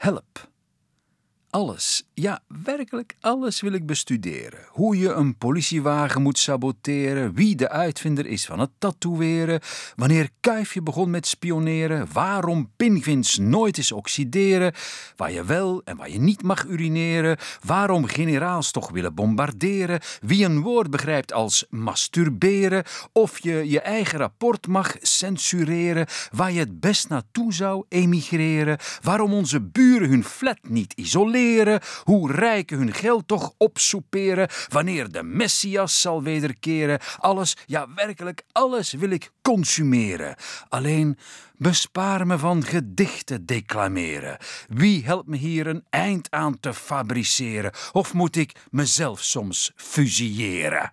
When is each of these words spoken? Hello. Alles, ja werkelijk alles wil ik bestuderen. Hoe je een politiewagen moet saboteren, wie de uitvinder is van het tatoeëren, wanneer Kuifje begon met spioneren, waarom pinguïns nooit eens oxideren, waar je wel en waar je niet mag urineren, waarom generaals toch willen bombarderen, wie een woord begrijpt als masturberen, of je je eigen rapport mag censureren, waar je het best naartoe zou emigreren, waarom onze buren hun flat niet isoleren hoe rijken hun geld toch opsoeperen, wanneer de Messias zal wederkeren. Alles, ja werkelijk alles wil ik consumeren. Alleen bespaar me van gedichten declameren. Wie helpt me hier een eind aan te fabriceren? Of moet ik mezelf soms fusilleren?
Hello. 0.00 0.29
Alles, 1.52 2.04
ja 2.14 2.40
werkelijk 2.64 3.14
alles 3.20 3.60
wil 3.60 3.72
ik 3.72 3.86
bestuderen. 3.86 4.60
Hoe 4.68 4.98
je 4.98 5.12
een 5.12 5.36
politiewagen 5.38 6.22
moet 6.22 6.38
saboteren, 6.38 7.34
wie 7.34 7.56
de 7.56 7.68
uitvinder 7.68 8.26
is 8.26 8.46
van 8.46 8.58
het 8.58 8.70
tatoeëren, 8.78 9.60
wanneer 9.96 10.28
Kuifje 10.40 10.82
begon 10.82 11.10
met 11.10 11.26
spioneren, 11.26 12.08
waarom 12.12 12.70
pinguïns 12.76 13.38
nooit 13.38 13.76
eens 13.76 13.92
oxideren, 13.92 14.72
waar 15.16 15.32
je 15.32 15.44
wel 15.44 15.82
en 15.84 15.96
waar 15.96 16.10
je 16.10 16.20
niet 16.20 16.42
mag 16.42 16.64
urineren, 16.64 17.36
waarom 17.64 18.04
generaals 18.04 18.70
toch 18.70 18.90
willen 18.90 19.14
bombarderen, 19.14 20.00
wie 20.20 20.44
een 20.44 20.60
woord 20.60 20.90
begrijpt 20.90 21.32
als 21.32 21.66
masturberen, 21.70 22.84
of 23.12 23.38
je 23.38 23.70
je 23.70 23.80
eigen 23.80 24.18
rapport 24.18 24.66
mag 24.66 24.96
censureren, 25.00 26.06
waar 26.32 26.52
je 26.52 26.58
het 26.58 26.80
best 26.80 27.08
naartoe 27.08 27.52
zou 27.52 27.84
emigreren, 27.88 28.78
waarom 29.02 29.32
onze 29.32 29.60
buren 29.60 30.08
hun 30.08 30.24
flat 30.24 30.58
niet 30.62 30.92
isoleren 30.92 31.38
hoe 32.04 32.32
rijken 32.32 32.78
hun 32.78 32.94
geld 32.94 33.28
toch 33.28 33.52
opsoeperen, 33.56 34.48
wanneer 34.68 35.10
de 35.10 35.22
Messias 35.22 36.00
zal 36.00 36.22
wederkeren. 36.22 36.98
Alles, 37.18 37.56
ja 37.66 37.86
werkelijk 37.94 38.42
alles 38.52 38.92
wil 38.92 39.10
ik 39.10 39.30
consumeren. 39.42 40.36
Alleen 40.68 41.18
bespaar 41.56 42.26
me 42.26 42.38
van 42.38 42.64
gedichten 42.64 43.46
declameren. 43.46 44.38
Wie 44.68 45.04
helpt 45.04 45.28
me 45.28 45.36
hier 45.36 45.66
een 45.66 45.84
eind 45.90 46.30
aan 46.30 46.60
te 46.60 46.74
fabriceren? 46.74 47.72
Of 47.92 48.14
moet 48.14 48.36
ik 48.36 48.52
mezelf 48.70 49.20
soms 49.20 49.72
fusilleren? 49.76 50.92